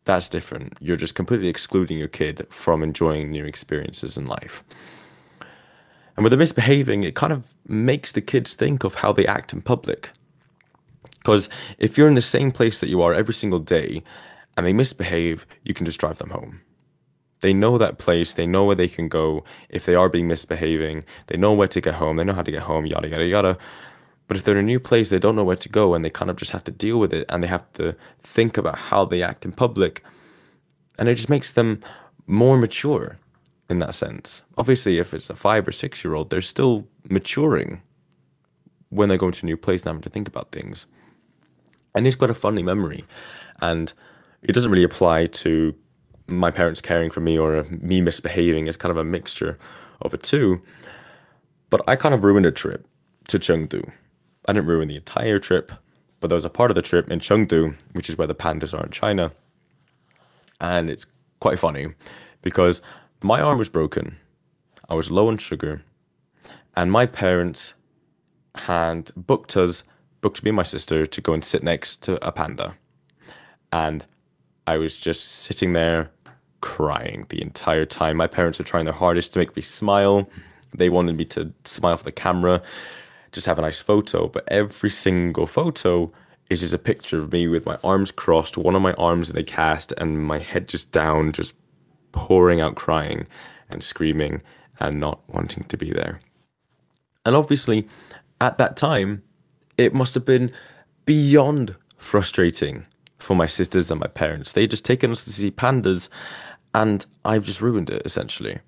that's 0.05 0.29
different. 0.29 0.77
You're 0.79 0.95
just 0.95 1.15
completely 1.15 1.47
excluding 1.47 1.97
your 1.97 2.07
kid 2.07 2.45
from 2.49 2.83
enjoying 2.83 3.31
new 3.31 3.45
experiences 3.45 4.17
in 4.17 4.25
life. 4.25 4.63
And 6.21 6.23
with 6.23 6.33
the 6.33 6.37
misbehaving, 6.37 7.03
it 7.03 7.15
kind 7.15 7.33
of 7.33 7.55
makes 7.67 8.11
the 8.11 8.21
kids 8.21 8.53
think 8.53 8.83
of 8.83 8.93
how 8.93 9.11
they 9.11 9.25
act 9.25 9.53
in 9.53 9.61
public. 9.63 10.11
Because 11.17 11.49
if 11.79 11.97
you're 11.97 12.07
in 12.07 12.13
the 12.13 12.21
same 12.21 12.51
place 12.51 12.79
that 12.79 12.89
you 12.89 13.01
are 13.01 13.11
every 13.11 13.33
single 13.33 13.57
day 13.57 14.03
and 14.55 14.63
they 14.63 14.71
misbehave, 14.71 15.47
you 15.63 15.73
can 15.73 15.83
just 15.83 15.99
drive 15.99 16.19
them 16.19 16.29
home. 16.29 16.61
They 17.39 17.55
know 17.55 17.79
that 17.79 17.97
place, 17.97 18.35
they 18.35 18.45
know 18.45 18.65
where 18.65 18.75
they 18.75 18.87
can 18.87 19.09
go 19.09 19.43
if 19.69 19.87
they 19.87 19.95
are 19.95 20.09
being 20.09 20.27
misbehaving, 20.27 21.05
they 21.25 21.37
know 21.37 21.53
where 21.53 21.67
to 21.69 21.81
get 21.81 21.95
home, 21.95 22.17
they 22.17 22.23
know 22.23 22.35
how 22.35 22.43
to 22.43 22.51
get 22.51 22.61
home, 22.61 22.85
yada, 22.85 23.07
yada, 23.07 23.25
yada. 23.25 23.57
But 24.27 24.37
if 24.37 24.43
they're 24.43 24.59
in 24.59 24.65
a 24.65 24.73
new 24.73 24.79
place, 24.79 25.09
they 25.09 25.17
don't 25.17 25.35
know 25.35 25.43
where 25.43 25.55
to 25.55 25.69
go 25.69 25.95
and 25.95 26.05
they 26.05 26.11
kind 26.11 26.29
of 26.29 26.37
just 26.37 26.51
have 26.51 26.65
to 26.65 26.71
deal 26.71 26.99
with 26.99 27.13
it 27.13 27.25
and 27.29 27.41
they 27.41 27.47
have 27.47 27.65
to 27.73 27.95
think 28.21 28.57
about 28.59 28.77
how 28.77 29.05
they 29.05 29.23
act 29.23 29.43
in 29.43 29.53
public. 29.53 30.03
And 30.99 31.09
it 31.09 31.15
just 31.15 31.29
makes 31.29 31.49
them 31.49 31.81
more 32.27 32.57
mature 32.57 33.17
in 33.71 33.79
that 33.79 33.95
sense. 33.95 34.43
Obviously, 34.57 34.99
if 34.99 35.13
it's 35.13 35.29
a 35.29 35.35
five 35.35 35.67
or 35.67 35.71
six 35.71 36.03
year 36.03 36.13
old, 36.13 36.29
they're 36.29 36.41
still 36.41 36.85
maturing 37.09 37.81
when 38.89 39.07
they 39.09 39.17
go 39.17 39.27
into 39.27 39.43
a 39.43 39.45
new 39.45 39.57
place 39.57 39.81
and 39.81 39.87
having 39.87 40.01
to 40.01 40.09
think 40.09 40.27
about 40.27 40.51
things. 40.51 40.85
And 41.95 42.05
it's 42.05 42.15
quite 42.15 42.29
a 42.29 42.35
funny 42.35 42.61
memory. 42.61 43.05
And 43.61 43.91
it 44.43 44.51
doesn't 44.51 44.71
really 44.71 44.83
apply 44.83 45.27
to 45.27 45.73
my 46.27 46.51
parents 46.51 46.81
caring 46.81 47.09
for 47.09 47.21
me 47.21 47.37
or 47.37 47.63
me 47.69 48.01
misbehaving. 48.01 48.67
It's 48.67 48.77
kind 48.77 48.91
of 48.91 48.97
a 48.97 49.03
mixture 49.03 49.57
of 50.01 50.13
it 50.13 50.23
too. 50.23 50.61
But 51.69 51.81
I 51.87 51.95
kind 51.95 52.13
of 52.13 52.25
ruined 52.25 52.45
a 52.45 52.51
trip 52.51 52.85
to 53.29 53.39
Chengdu. 53.39 53.89
I 54.47 54.53
didn't 54.53 54.67
ruin 54.67 54.89
the 54.89 54.97
entire 54.97 55.39
trip, 55.39 55.71
but 56.19 56.27
there 56.27 56.35
was 56.35 56.45
a 56.45 56.49
part 56.49 56.71
of 56.71 56.75
the 56.75 56.81
trip 56.81 57.09
in 57.09 57.19
Chengdu, 57.19 57.75
which 57.93 58.09
is 58.09 58.17
where 58.17 58.27
the 58.27 58.35
pandas 58.35 58.77
are 58.77 58.83
in 58.83 58.91
China. 58.91 59.31
And 60.59 60.89
it's 60.89 61.05
quite 61.39 61.59
funny 61.59 61.93
because 62.41 62.81
my 63.21 63.41
arm 63.41 63.57
was 63.57 63.69
broken. 63.69 64.15
I 64.89 64.95
was 64.95 65.11
low 65.11 65.27
on 65.27 65.37
sugar. 65.37 65.81
And 66.75 66.91
my 66.91 67.05
parents 67.05 67.73
had 68.55 69.11
booked 69.15 69.55
us, 69.57 69.83
booked 70.21 70.43
me 70.43 70.49
and 70.49 70.57
my 70.57 70.63
sister 70.63 71.05
to 71.05 71.21
go 71.21 71.33
and 71.33 71.43
sit 71.43 71.63
next 71.63 72.01
to 72.03 72.25
a 72.25 72.31
panda. 72.31 72.73
And 73.71 74.05
I 74.67 74.77
was 74.77 74.97
just 74.97 75.25
sitting 75.43 75.73
there 75.73 76.09
crying 76.61 77.25
the 77.29 77.41
entire 77.41 77.85
time. 77.85 78.17
My 78.17 78.27
parents 78.27 78.59
were 78.59 78.65
trying 78.65 78.85
their 78.85 78.93
hardest 78.93 79.33
to 79.33 79.39
make 79.39 79.55
me 79.55 79.61
smile. 79.61 80.29
They 80.73 80.89
wanted 80.89 81.17
me 81.17 81.25
to 81.25 81.51
smile 81.65 81.97
for 81.97 82.03
the 82.03 82.11
camera, 82.11 82.61
just 83.31 83.47
have 83.47 83.59
a 83.59 83.61
nice 83.61 83.81
photo. 83.81 84.27
But 84.27 84.45
every 84.47 84.89
single 84.89 85.45
photo 85.45 86.11
is 86.49 86.61
just 86.61 86.73
a 86.73 86.77
picture 86.77 87.17
of 87.19 87.31
me 87.31 87.47
with 87.47 87.65
my 87.65 87.77
arms 87.83 88.11
crossed, 88.11 88.57
one 88.57 88.75
of 88.75 88.81
my 88.81 88.93
arms 88.93 89.29
in 89.29 89.37
a 89.37 89.43
cast, 89.43 89.93
and 89.97 90.23
my 90.25 90.37
head 90.37 90.67
just 90.67 90.91
down, 90.91 91.31
just 91.31 91.53
pouring 92.11 92.61
out 92.61 92.75
crying 92.75 93.27
and 93.69 93.83
screaming 93.83 94.41
and 94.79 94.99
not 94.99 95.21
wanting 95.27 95.63
to 95.65 95.77
be 95.77 95.91
there. 95.91 96.19
And 97.25 97.35
obviously, 97.35 97.87
at 98.39 98.57
that 98.57 98.77
time, 98.77 99.23
it 99.77 99.93
must 99.93 100.13
have 100.15 100.25
been 100.25 100.51
beyond 101.05 101.75
frustrating 101.97 102.85
for 103.19 103.35
my 103.35 103.47
sisters 103.47 103.91
and 103.91 103.99
my 103.99 104.07
parents. 104.07 104.53
They 104.53 104.67
just 104.67 104.85
taken 104.85 105.11
us 105.11 105.23
to 105.25 105.31
see 105.31 105.51
pandas, 105.51 106.09
and 106.73 107.05
I've 107.23 107.45
just 107.45 107.61
ruined 107.61 107.89
it 107.89 108.01
essentially. 108.05 108.59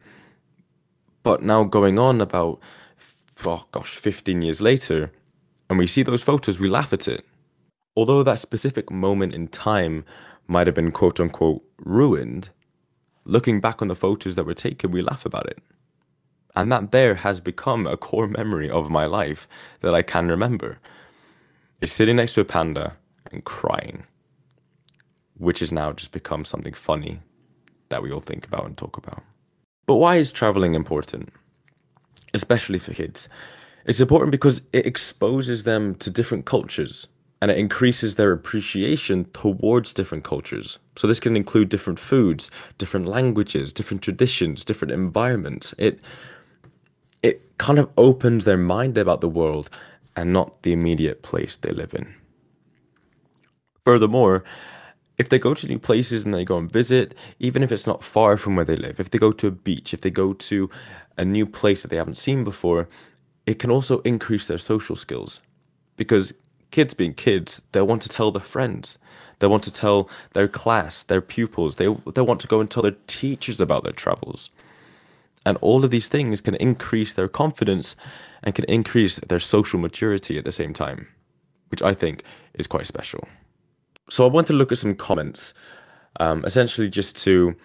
But 1.23 1.41
now 1.41 1.63
going 1.63 1.97
on 1.97 2.21
about, 2.21 2.59
oh 3.45 3.65
gosh, 3.71 3.95
15 3.95 4.41
years 4.41 4.61
later, 4.61 5.11
and 5.69 5.79
we 5.79 5.87
see 5.87 6.03
those 6.03 6.21
photos, 6.21 6.59
we 6.59 6.69
laugh 6.69 6.93
at 6.93 7.07
it. 7.07 7.25
Although 7.95 8.23
that 8.23 8.39
specific 8.39 8.91
moment 8.91 9.35
in 9.35 9.47
time 9.47 10.05
might 10.47 10.67
have 10.67 10.75
been 10.75 10.91
quote 10.91 11.19
unquote 11.19 11.63
ruined, 11.77 12.49
looking 13.25 13.59
back 13.59 13.81
on 13.81 13.87
the 13.87 13.95
photos 13.95 14.35
that 14.35 14.45
were 14.45 14.53
taken, 14.53 14.91
we 14.91 15.01
laugh 15.01 15.25
about 15.25 15.47
it. 15.47 15.61
And 16.55 16.71
that 16.71 16.91
there 16.91 17.15
has 17.15 17.39
become 17.39 17.87
a 17.87 17.97
core 17.97 18.27
memory 18.27 18.69
of 18.69 18.89
my 18.89 19.05
life 19.05 19.47
that 19.81 19.95
I 19.95 20.01
can 20.01 20.27
remember. 20.27 20.79
Is 21.81 21.91
sitting 21.91 22.15
next 22.15 22.35
to 22.35 22.41
a 22.41 22.45
panda 22.45 22.95
and 23.31 23.43
crying, 23.43 24.03
which 25.37 25.59
has 25.59 25.73
now 25.73 25.91
just 25.91 26.11
become 26.11 26.45
something 26.45 26.73
funny 26.73 27.19
that 27.89 28.01
we 28.01 28.11
all 28.11 28.19
think 28.19 28.45
about 28.45 28.65
and 28.65 28.77
talk 28.77 28.97
about. 28.97 29.21
But 29.85 29.95
why 29.95 30.15
is 30.15 30.31
traveling 30.31 30.75
important? 30.75 31.29
Especially 32.33 32.79
for 32.79 32.93
kids. 32.93 33.27
It's 33.85 33.99
important 33.99 34.31
because 34.31 34.61
it 34.71 34.85
exposes 34.85 35.65
them 35.65 35.95
to 35.95 36.09
different 36.09 36.45
cultures 36.45 37.07
and 37.43 37.51
it 37.51 37.57
increases 37.57 38.15
their 38.15 38.31
appreciation 38.31 39.25
towards 39.33 39.93
different 39.93 40.23
cultures. 40.23 40.79
So 40.95 41.07
this 41.07 41.19
can 41.19 41.35
include 41.35 41.67
different 41.67 41.99
foods, 41.99 42.49
different 42.77 43.05
languages, 43.05 43.73
different 43.73 44.01
traditions, 44.01 44.63
different 44.63 44.93
environments. 44.93 45.75
It 45.77 45.99
it 47.21 47.41
kind 47.57 47.79
of 47.79 47.89
opens 47.97 48.45
their 48.45 48.55
mind 48.55 48.97
about 48.97 49.19
the 49.19 49.27
world 49.27 49.69
and 50.15 50.31
not 50.31 50.63
the 50.63 50.71
immediate 50.71 51.21
place 51.21 51.57
they 51.57 51.71
live 51.71 51.93
in. 51.93 52.15
Furthermore, 53.83 54.45
if 55.17 55.27
they 55.27 55.37
go 55.37 55.53
to 55.53 55.67
new 55.67 55.79
places 55.79 56.23
and 56.23 56.33
they 56.33 56.45
go 56.45 56.57
and 56.57 56.71
visit, 56.71 57.13
even 57.39 57.61
if 57.61 57.73
it's 57.73 57.85
not 57.85 58.01
far 58.01 58.37
from 58.37 58.55
where 58.55 58.63
they 58.63 58.77
live, 58.77 59.01
if 59.01 59.09
they 59.09 59.19
go 59.19 59.33
to 59.33 59.47
a 59.47 59.51
beach, 59.51 59.93
if 59.93 59.99
they 59.99 60.11
go 60.11 60.31
to 60.31 60.69
a 61.17 61.25
new 61.25 61.45
place 61.45 61.81
that 61.81 61.89
they 61.89 61.97
haven't 61.97 62.17
seen 62.17 62.45
before, 62.45 62.87
it 63.45 63.59
can 63.59 63.69
also 63.69 63.99
increase 64.05 64.47
their 64.47 64.57
social 64.57 64.95
skills 64.95 65.41
because 65.97 66.33
kids 66.73 66.93
being 66.93 67.13
kids, 67.13 67.61
they'll 67.71 67.87
want 67.87 68.01
to 68.01 68.09
tell 68.09 68.31
their 68.31 68.41
friends. 68.41 68.97
They 69.39 69.47
want 69.47 69.63
to 69.63 69.73
tell 69.73 70.09
their 70.33 70.47
class, 70.47 71.03
their 71.03 71.21
pupils. 71.21 71.75
They, 71.75 71.85
they 72.15 72.21
want 72.21 72.39
to 72.41 72.47
go 72.47 72.59
and 72.59 72.69
tell 72.69 72.81
their 72.81 72.97
teachers 73.07 73.61
about 73.61 73.83
their 73.83 73.93
travels. 73.93 74.49
And 75.45 75.57
all 75.61 75.83
of 75.85 75.91
these 75.91 76.07
things 76.07 76.41
can 76.41 76.55
increase 76.55 77.13
their 77.13 77.27
confidence 77.27 77.95
and 78.43 78.55
can 78.55 78.65
increase 78.65 79.17
their 79.29 79.39
social 79.39 79.79
maturity 79.79 80.37
at 80.37 80.45
the 80.45 80.51
same 80.51 80.73
time, 80.73 81.07
which 81.69 81.83
I 81.83 81.93
think 81.93 82.23
is 82.55 82.67
quite 82.67 82.87
special. 82.87 83.27
So 84.09 84.25
I 84.25 84.29
want 84.29 84.47
to 84.47 84.53
look 84.53 84.71
at 84.71 84.79
some 84.79 84.95
comments, 84.95 85.53
um, 86.19 86.43
essentially 86.45 86.89
just 86.89 87.15
to 87.23 87.55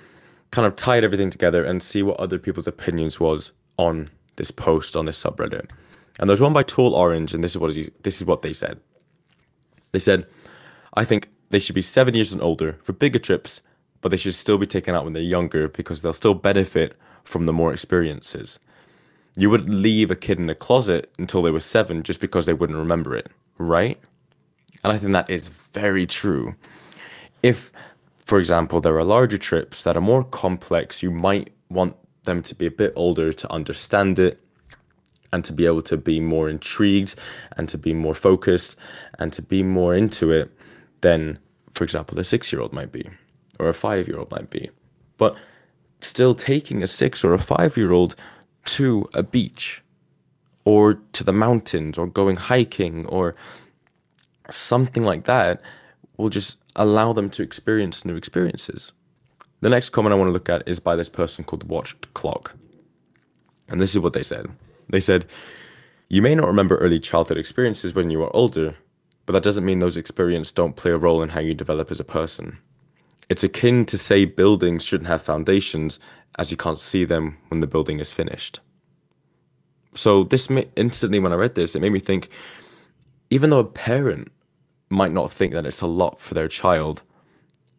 kind 0.50 0.66
of 0.66 0.76
tie 0.76 0.98
everything 0.98 1.30
together 1.30 1.64
and 1.64 1.82
see 1.82 2.02
what 2.02 2.20
other 2.20 2.38
people's 2.38 2.66
opinions 2.66 3.18
was 3.18 3.52
on 3.78 4.10
this 4.36 4.50
post 4.50 4.96
on 4.96 5.06
this 5.06 5.22
subreddit. 5.22 5.70
And 6.18 6.28
there's 6.28 6.40
one 6.40 6.52
by 6.52 6.64
Tall 6.64 6.94
Orange, 6.94 7.32
and 7.32 7.44
this 7.44 7.52
is 7.52 7.58
what 7.58 7.76
is, 7.76 7.90
this 8.02 8.20
is 8.20 8.24
what 8.24 8.42
they 8.42 8.52
said. 8.52 8.78
They 9.92 9.98
said, 9.98 10.26
I 10.94 11.04
think 11.04 11.28
they 11.50 11.58
should 11.58 11.74
be 11.74 11.82
seven 11.82 12.14
years 12.14 12.32
and 12.32 12.42
older 12.42 12.78
for 12.82 12.92
bigger 12.92 13.18
trips, 13.18 13.60
but 14.00 14.10
they 14.10 14.16
should 14.16 14.34
still 14.34 14.58
be 14.58 14.66
taken 14.66 14.94
out 14.94 15.04
when 15.04 15.12
they're 15.12 15.22
younger 15.22 15.68
because 15.68 16.02
they'll 16.02 16.12
still 16.12 16.34
benefit 16.34 16.96
from 17.24 17.46
the 17.46 17.52
more 17.52 17.72
experiences. 17.72 18.58
You 19.36 19.50
wouldn't 19.50 19.70
leave 19.70 20.10
a 20.10 20.16
kid 20.16 20.38
in 20.38 20.50
a 20.50 20.54
closet 20.54 21.12
until 21.18 21.42
they 21.42 21.50
were 21.50 21.60
seven 21.60 22.02
just 22.02 22.20
because 22.20 22.46
they 22.46 22.54
wouldn't 22.54 22.78
remember 22.78 23.14
it, 23.14 23.30
right? 23.58 23.98
And 24.82 24.92
I 24.92 24.98
think 24.98 25.12
that 25.12 25.30
is 25.30 25.48
very 25.48 26.06
true. 26.06 26.54
If, 27.42 27.70
for 28.24 28.38
example, 28.38 28.80
there 28.80 28.96
are 28.96 29.04
larger 29.04 29.38
trips 29.38 29.82
that 29.84 29.96
are 29.96 30.00
more 30.00 30.24
complex, 30.24 31.02
you 31.02 31.10
might 31.10 31.52
want 31.70 31.96
them 32.24 32.42
to 32.42 32.54
be 32.54 32.66
a 32.66 32.70
bit 32.70 32.92
older 32.96 33.32
to 33.32 33.52
understand 33.52 34.18
it 34.18 34.40
and 35.32 35.44
to 35.44 35.52
be 35.52 35.66
able 35.66 35.82
to 35.82 35.96
be 35.96 36.20
more 36.20 36.48
intrigued 36.48 37.14
and 37.56 37.68
to 37.68 37.78
be 37.78 37.92
more 37.92 38.14
focused 38.14 38.76
and 39.18 39.32
to 39.32 39.42
be 39.42 39.62
more 39.62 39.94
into 39.94 40.30
it 40.30 40.50
than, 41.00 41.38
for 41.72 41.84
example, 41.84 42.18
a 42.18 42.24
six 42.24 42.52
year 42.52 42.62
old 42.62 42.72
might 42.72 42.92
be 42.92 43.08
or 43.58 43.68
a 43.68 43.74
five 43.74 44.08
year 44.08 44.18
old 44.18 44.30
might 44.30 44.50
be. 44.50 44.70
But 45.16 45.36
still 46.00 46.34
taking 46.34 46.82
a 46.82 46.86
six 46.86 47.24
or 47.24 47.34
a 47.34 47.38
five 47.38 47.76
year 47.76 47.92
old 47.92 48.14
to 48.64 49.08
a 49.14 49.22
beach 49.22 49.82
or 50.64 50.94
to 51.12 51.24
the 51.24 51.32
mountains 51.32 51.98
or 51.98 52.06
going 52.06 52.36
hiking 52.36 53.06
or 53.06 53.34
something 54.50 55.04
like 55.04 55.24
that 55.24 55.60
will 56.16 56.28
just 56.28 56.58
allow 56.76 57.12
them 57.12 57.30
to 57.30 57.42
experience 57.42 58.04
new 58.04 58.16
experiences. 58.16 58.92
The 59.60 59.68
next 59.68 59.90
comment 59.90 60.12
I 60.12 60.16
want 60.16 60.28
to 60.28 60.32
look 60.32 60.48
at 60.48 60.68
is 60.68 60.78
by 60.78 60.94
this 60.94 61.08
person 61.08 61.44
called 61.44 61.68
Watched 61.68 62.12
Clock. 62.14 62.54
And 63.68 63.80
this 63.80 63.90
is 63.90 63.98
what 63.98 64.12
they 64.12 64.22
said. 64.22 64.48
They 64.88 65.00
said, 65.00 65.26
You 66.08 66.22
may 66.22 66.34
not 66.34 66.46
remember 66.46 66.76
early 66.76 67.00
childhood 67.00 67.38
experiences 67.38 67.94
when 67.94 68.10
you 68.10 68.22
are 68.22 68.34
older, 68.34 68.74
but 69.26 69.32
that 69.32 69.42
doesn't 69.42 69.64
mean 69.64 69.78
those 69.78 69.96
experiences 69.96 70.52
don't 70.52 70.76
play 70.76 70.90
a 70.90 70.96
role 70.96 71.22
in 71.22 71.28
how 71.28 71.40
you 71.40 71.54
develop 71.54 71.90
as 71.90 72.00
a 72.00 72.04
person. 72.04 72.58
It's 73.28 73.44
akin 73.44 73.84
to 73.86 73.98
say 73.98 74.24
buildings 74.24 74.84
shouldn't 74.84 75.08
have 75.08 75.20
foundations 75.20 75.98
as 76.38 76.50
you 76.50 76.56
can't 76.56 76.78
see 76.78 77.04
them 77.04 77.36
when 77.48 77.60
the 77.60 77.66
building 77.66 78.00
is 78.00 78.10
finished. 78.10 78.60
So 79.94 80.24
this 80.24 80.48
instantly 80.76 81.18
when 81.18 81.32
I 81.32 81.36
read 81.36 81.54
this, 81.54 81.74
it 81.74 81.80
made 81.80 81.92
me 81.92 82.00
think 82.00 82.30
even 83.30 83.50
though 83.50 83.58
a 83.58 83.64
parent 83.64 84.30
might 84.90 85.12
not 85.12 85.32
think 85.32 85.52
that 85.52 85.66
it's 85.66 85.80
a 85.80 85.86
lot 85.86 86.20
for 86.20 86.34
their 86.34 86.48
child, 86.48 87.02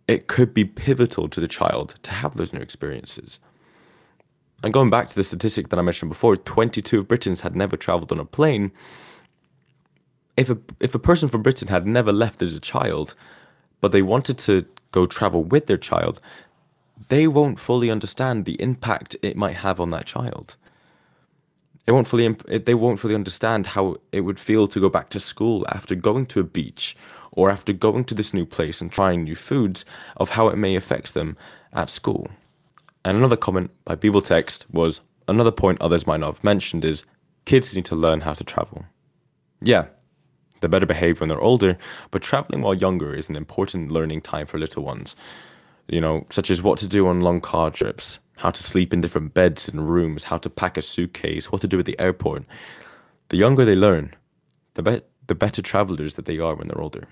it 0.07 0.27
could 0.27 0.53
be 0.53 0.65
pivotal 0.65 1.27
to 1.29 1.39
the 1.39 1.47
child 1.47 1.95
to 2.03 2.11
have 2.11 2.35
those 2.35 2.53
new 2.53 2.59
experiences. 2.59 3.39
And 4.63 4.73
going 4.73 4.89
back 4.89 5.09
to 5.09 5.15
the 5.15 5.23
statistic 5.23 5.69
that 5.69 5.79
I 5.79 5.81
mentioned 5.81 6.09
before, 6.09 6.35
22 6.35 6.99
of 6.99 7.07
Britons 7.07 7.41
had 7.41 7.55
never 7.55 7.77
traveled 7.77 8.11
on 8.11 8.19
a 8.19 8.25
plane. 8.25 8.71
If 10.35 10.49
a, 10.49 10.57
if 10.79 10.93
a 10.95 10.99
person 10.99 11.29
from 11.29 11.43
Britain 11.43 11.67
had 11.67 11.87
never 11.87 12.11
left 12.11 12.41
as 12.41 12.53
a 12.53 12.59
child, 12.59 13.15
but 13.81 13.91
they 13.91 14.01
wanted 14.01 14.37
to 14.39 14.65
go 14.91 15.05
travel 15.05 15.43
with 15.43 15.67
their 15.67 15.77
child, 15.77 16.19
they 17.07 17.27
won't 17.27 17.59
fully 17.59 17.89
understand 17.89 18.43
the 18.43 18.61
impact 18.61 19.15
it 19.21 19.37
might 19.37 19.55
have 19.55 19.79
on 19.79 19.91
that 19.91 20.05
child. 20.05 20.55
They 21.85 21.93
won't 21.93 22.07
fully 22.07 22.27
they 22.59 22.75
won't 22.75 22.99
fully 22.99 23.15
understand 23.15 23.65
how 23.65 23.95
it 24.11 24.21
would 24.21 24.39
feel 24.39 24.67
to 24.67 24.79
go 24.79 24.89
back 24.89 25.09
to 25.09 25.19
school 25.19 25.65
after 25.69 25.95
going 25.95 26.27
to 26.27 26.39
a 26.39 26.43
beach 26.43 26.95
or 27.31 27.49
after 27.49 27.73
going 27.73 28.03
to 28.05 28.13
this 28.13 28.33
new 28.33 28.45
place 28.45 28.81
and 28.81 28.91
trying 28.91 29.23
new 29.23 29.35
foods 29.35 29.85
of 30.17 30.29
how 30.29 30.49
it 30.49 30.57
may 30.57 30.75
affect 30.75 31.13
them 31.13 31.37
at 31.73 31.89
school. 31.89 32.27
And 33.05 33.17
another 33.17 33.37
comment 33.37 33.71
by 33.85 33.95
Beeble 33.95 34.25
Text 34.25 34.65
was 34.71 35.01
another 35.27 35.51
point 35.51 35.81
others 35.81 36.05
might 36.07 36.19
not 36.19 36.33
have 36.33 36.43
mentioned 36.43 36.83
is 36.83 37.05
kids 37.45 37.75
need 37.75 37.85
to 37.85 37.95
learn 37.95 38.21
how 38.21 38.33
to 38.33 38.43
travel. 38.43 38.85
Yeah, 39.61 39.85
they're 40.59 40.69
better 40.69 40.85
behave 40.85 41.19
when 41.19 41.29
they're 41.29 41.39
older, 41.39 41.77
but 42.11 42.21
traveling 42.21 42.61
while 42.61 42.73
younger 42.73 43.13
is 43.13 43.29
an 43.29 43.35
important 43.35 43.91
learning 43.91 44.21
time 44.21 44.45
for 44.45 44.57
little 44.57 44.83
ones. 44.83 45.15
You 45.87 46.01
know, 46.01 46.25
such 46.29 46.51
as 46.51 46.61
what 46.61 46.77
to 46.79 46.87
do 46.87 47.07
on 47.07 47.21
long 47.21 47.41
car 47.41 47.71
trips, 47.71 48.19
how 48.35 48.51
to 48.51 48.63
sleep 48.63 48.93
in 48.93 49.01
different 49.01 49.33
beds 49.33 49.67
and 49.67 49.89
rooms, 49.89 50.25
how 50.25 50.37
to 50.37 50.49
pack 50.49 50.77
a 50.77 50.81
suitcase, 50.81 51.51
what 51.51 51.61
to 51.61 51.67
do 51.67 51.79
at 51.79 51.85
the 51.85 51.99
airport. 51.99 52.45
The 53.29 53.37
younger 53.37 53.65
they 53.65 53.75
learn, 53.75 54.13
the, 54.75 54.83
be- 54.83 55.01
the 55.27 55.35
better 55.35 55.61
travelers 55.61 56.13
that 56.13 56.25
they 56.25 56.39
are 56.39 56.55
when 56.55 56.67
they're 56.67 56.81
older. 56.81 57.07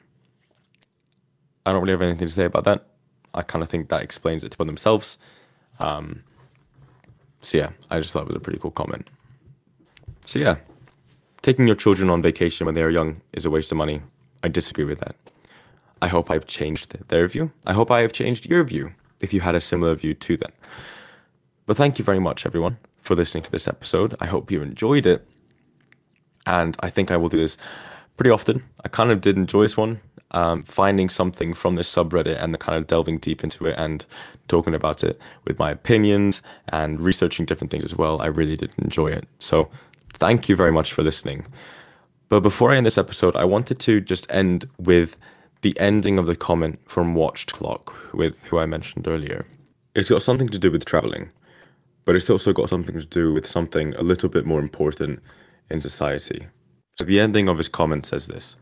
I 1.65 1.71
don't 1.71 1.81
really 1.81 1.93
have 1.93 2.01
anything 2.01 2.27
to 2.27 2.33
say 2.33 2.45
about 2.45 2.63
that. 2.65 2.87
I 3.33 3.41
kind 3.41 3.61
of 3.61 3.69
think 3.69 3.89
that 3.89 4.03
explains 4.03 4.43
it 4.43 4.55
for 4.55 4.65
themselves. 4.65 5.17
Um, 5.79 6.23
so 7.41 7.57
yeah, 7.57 7.69
I 7.89 7.99
just 7.99 8.13
thought 8.13 8.23
it 8.23 8.27
was 8.27 8.35
a 8.35 8.41
pretty 8.41 8.59
cool 8.59 8.71
comment. 8.71 9.07
So 10.25 10.39
yeah, 10.39 10.57
taking 11.41 11.67
your 11.67 11.75
children 11.75 12.09
on 12.09 12.21
vacation 12.21 12.65
when 12.65 12.75
they 12.75 12.83
are 12.83 12.89
young 12.89 13.21
is 13.33 13.45
a 13.45 13.49
waste 13.49 13.71
of 13.71 13.77
money. 13.77 14.01
I 14.43 14.47
disagree 14.47 14.85
with 14.85 14.99
that. 14.99 15.15
I 16.01 16.07
hope 16.07 16.29
I've 16.29 16.45
changed 16.45 16.95
their 17.07 17.27
view. 17.27 17.51
I 17.65 17.73
hope 17.73 17.89
I 17.89 18.01
have 18.01 18.13
changed 18.13 18.45
your 18.45 18.63
view 18.63 18.91
if 19.19 19.33
you 19.33 19.41
had 19.41 19.55
a 19.55 19.61
similar 19.61 19.95
view 19.95 20.13
to 20.13 20.37
them. 20.37 20.51
But 21.65 21.77
thank 21.77 21.97
you 21.97 22.05
very 22.05 22.19
much, 22.19 22.45
everyone, 22.45 22.77
for 23.01 23.15
listening 23.15 23.43
to 23.43 23.51
this 23.51 23.67
episode. 23.67 24.15
I 24.19 24.25
hope 24.25 24.51
you 24.51 24.61
enjoyed 24.61 25.05
it. 25.05 25.27
And 26.45 26.77
I 26.79 26.89
think 26.89 27.11
I 27.11 27.17
will 27.17 27.29
do 27.29 27.37
this 27.37 27.57
pretty 28.15 28.29
often. 28.29 28.63
I 28.85 28.87
kind 28.89 29.11
of 29.11 29.21
did 29.21 29.37
enjoy 29.37 29.63
this 29.63 29.75
one, 29.75 29.99
um, 30.31 30.63
finding 30.63 31.09
something 31.09 31.53
from 31.53 31.75
this 31.75 31.93
subreddit 31.93 32.41
and 32.41 32.53
the 32.53 32.57
kind 32.57 32.77
of 32.77 32.87
delving 32.87 33.17
deep 33.19 33.43
into 33.43 33.65
it 33.65 33.75
and 33.77 34.05
talking 34.47 34.75
about 34.75 35.03
it 35.03 35.19
with 35.45 35.57
my 35.59 35.71
opinions 35.71 36.41
and 36.69 36.99
researching 36.99 37.45
different 37.45 37.71
things 37.71 37.83
as 37.83 37.95
well. 37.95 38.21
I 38.21 38.27
really 38.27 38.57
did 38.57 38.71
enjoy 38.77 39.07
it. 39.07 39.25
So 39.39 39.69
thank 40.13 40.49
you 40.49 40.55
very 40.55 40.71
much 40.71 40.93
for 40.93 41.03
listening. 41.03 41.45
But 42.29 42.41
before 42.41 42.71
I 42.71 42.77
end 42.77 42.85
this 42.85 42.97
episode, 42.97 43.35
I 43.35 43.45
wanted 43.45 43.79
to 43.79 44.01
just 44.01 44.29
end 44.31 44.67
with 44.77 45.17
the 45.61 45.79
ending 45.79 46.19
of 46.19 46.25
the 46.25 46.35
comment 46.35 46.79
from 46.89 47.15
Watched 47.15 47.53
Clock 47.53 48.13
with 48.13 48.43
who 48.43 48.59
I 48.59 48.65
mentioned 48.65 49.07
earlier. 49.07 49.45
It's 49.95 50.09
got 50.09 50.23
something 50.23 50.49
to 50.49 50.59
do 50.59 50.71
with 50.71 50.85
traveling 50.85 51.31
but 52.07 52.15
it's 52.15 52.29
also 52.29 52.53
got 52.53 52.69
something 52.69 52.97
to 52.97 53.05
do 53.05 53.33
with 53.33 53.45
something 53.45 53.93
a 53.95 54.01
little 54.01 54.29
bit 54.29 54.45
more 54.45 54.61
important 54.61 55.19
in 55.69 55.81
society. 55.81 56.47
So 56.97 57.03
the 57.03 57.19
ending 57.19 57.49
of 57.49 57.57
his 57.57 57.67
comment 57.67 58.05
says 58.05 58.27
this 58.27 58.55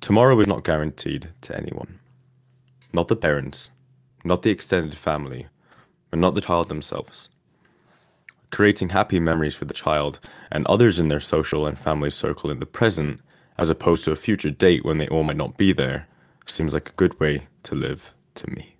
Tomorrow 0.00 0.38
is 0.40 0.46
not 0.46 0.64
guaranteed 0.64 1.30
to 1.42 1.56
anyone. 1.56 1.98
Not 2.92 3.08
the 3.08 3.16
parents, 3.16 3.70
not 4.24 4.42
the 4.42 4.50
extended 4.50 4.96
family, 4.96 5.48
and 6.12 6.20
not 6.20 6.34
the 6.34 6.40
child 6.40 6.68
themselves. 6.68 7.28
Creating 8.50 8.90
happy 8.90 9.18
memories 9.18 9.56
for 9.56 9.64
the 9.64 9.74
child 9.74 10.20
and 10.50 10.66
others 10.66 10.98
in 10.98 11.08
their 11.08 11.20
social 11.20 11.66
and 11.66 11.78
family 11.78 12.10
circle 12.10 12.50
in 12.50 12.60
the 12.60 12.66
present, 12.66 13.20
as 13.58 13.70
opposed 13.70 14.04
to 14.04 14.12
a 14.12 14.16
future 14.16 14.50
date 14.50 14.84
when 14.84 14.98
they 14.98 15.08
all 15.08 15.24
might 15.24 15.36
not 15.36 15.58
be 15.58 15.72
there, 15.72 16.06
seems 16.46 16.72
like 16.72 16.88
a 16.88 16.92
good 16.92 17.18
way 17.18 17.48
to 17.64 17.74
live 17.74 18.14
to 18.36 18.48
me. 18.50 18.77